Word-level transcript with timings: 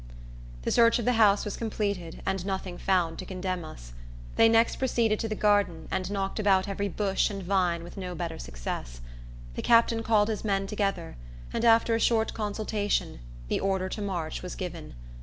The 0.63 0.71
search 0.71 0.97
of 0.97 1.05
the 1.05 1.13
house 1.13 1.45
was 1.45 1.55
completed, 1.55 2.23
and 2.25 2.43
nothing 2.43 2.79
found 2.79 3.19
to 3.19 3.25
condemn 3.27 3.63
us. 3.63 3.93
They 4.35 4.49
next 4.49 4.77
proceeded 4.77 5.19
to 5.19 5.27
the 5.27 5.35
garden, 5.35 5.87
and 5.91 6.09
knocked 6.09 6.39
about 6.39 6.67
every 6.67 6.89
bush 6.89 7.29
and 7.29 7.43
vine, 7.43 7.83
with 7.83 7.97
no 7.97 8.15
better 8.15 8.39
success. 8.39 9.01
The 9.53 9.61
captain 9.61 10.01
called 10.01 10.29
his 10.29 10.43
men 10.43 10.65
together, 10.65 11.17
and, 11.53 11.63
after 11.63 11.93
a 11.93 11.99
short 11.99 12.33
consultation, 12.33 13.19
the 13.47 13.59
order 13.59 13.89
to 13.89 14.01
march 14.01 14.41
was 14.41 14.55
given. 14.55 14.95